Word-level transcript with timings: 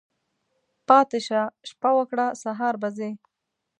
پاتی 0.87 1.19
شه، 1.27 1.41
شپه 1.69 1.89
وکړه، 1.97 2.27
سهار 2.43 2.75
به 2.81 2.89
ځی. 2.97 3.11